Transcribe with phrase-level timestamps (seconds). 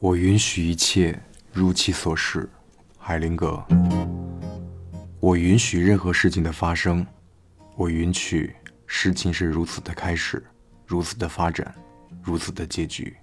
[0.00, 1.20] 我允许一切
[1.52, 2.48] 如其所是，
[2.96, 3.60] 海灵格。
[5.18, 7.04] 我允许任何事情的发生，
[7.74, 8.54] 我允许
[8.86, 10.40] 事情是如此的开始，
[10.86, 11.74] 如此的发展，
[12.22, 13.16] 如此的结局，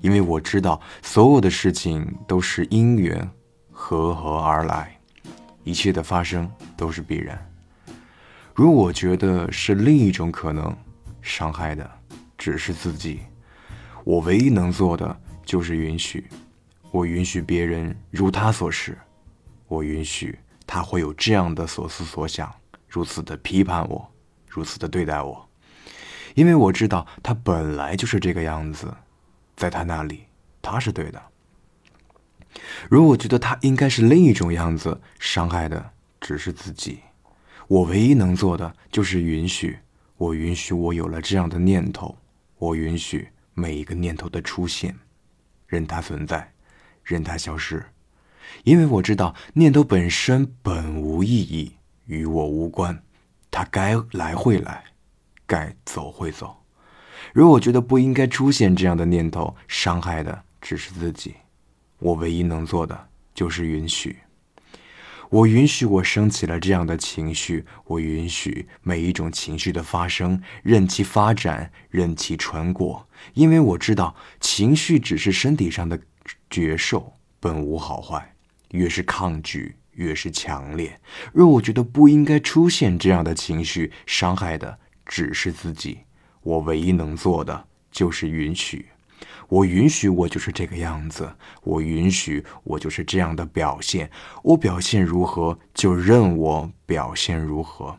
[0.00, 3.26] 因为我知道所有的事情都是因缘
[3.70, 4.94] 合合而来，
[5.64, 7.42] 一切的发生都是必然。
[8.54, 10.76] 如果觉得是另一种可能，
[11.22, 11.90] 伤害的
[12.36, 13.20] 只是自己，
[14.04, 15.18] 我唯一能做的。
[15.52, 16.24] 就是允许，
[16.90, 18.96] 我允许别人如他所示，
[19.68, 22.50] 我允许他会有这样的所思所想，
[22.88, 24.10] 如此的批判我，
[24.48, 25.46] 如此的对待我，
[26.34, 28.96] 因为我知道他本来就是这个样子，
[29.54, 30.22] 在他那里
[30.62, 31.22] 他是对的。
[32.88, 37.00] 如果觉得他应该是另一种样子，伤害的只是自己，
[37.68, 39.78] 我唯一能做的就是允许，
[40.16, 42.16] 我允许我有了这样的念头，
[42.56, 44.96] 我允许每一个念头的出现。
[45.72, 46.52] 任它存在，
[47.02, 47.82] 任它消失，
[48.62, 53.02] 因为我知道念头本身本无意义，与我无关。
[53.50, 54.84] 它该来会来，
[55.46, 56.54] 该走会走。
[57.32, 61.36] 如果觉得不应该出现这样的念头，伤害的只是自己。
[62.00, 64.18] 我唯一能做的就是允许。
[65.32, 75.98] 我允许我升起了这样的情绪，我允许每一种情绪的发生，任其发展，任其穿过，因为我知道情绪只是身体上的
[76.50, 78.34] 觉受，本无好坏。
[78.72, 81.00] 越是抗拒，越是强烈。
[81.32, 86.00] 若我觉得不应该出现这样的情绪，伤害的只是自己。
[86.42, 88.84] 我唯一能做的就是允许。
[89.52, 91.30] 我允许我就是这个样子，
[91.62, 94.10] 我允许我就是这样的表现。
[94.42, 97.94] 我表现如何，就任我表现如何，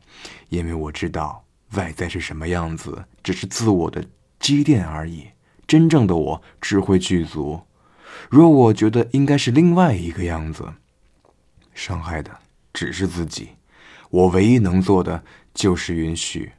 [0.50, 4.04] 因为我知道外在是什么样子，只是自我的
[4.40, 5.28] 积淀而已。
[5.68, 7.62] 真正的我只会具足。
[8.32, 10.74] 若我觉得应该是另外一个样子，
[11.76, 12.32] 伤害的
[12.74, 13.50] 只是自己。
[14.10, 16.52] 我唯一能做的就是允许。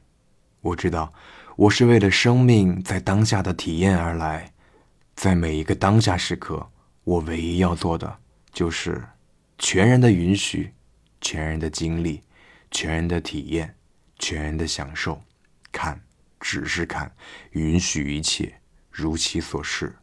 [0.61, 1.11] 我知道，
[1.57, 4.53] 我是为了生命在当下的体验而来。
[5.15, 6.69] 在每一个当下时刻，
[7.03, 8.19] 我唯一要做的
[8.51, 9.01] 就是
[9.57, 10.73] 全然的允许，
[11.21, 12.21] 全然的经历，
[12.69, 13.75] 全然的体验，
[14.19, 15.23] 全然的享受。
[15.71, 15.99] 看，
[16.39, 17.15] 只是看，
[17.51, 18.61] 允许一切
[18.91, 19.95] 如其所是。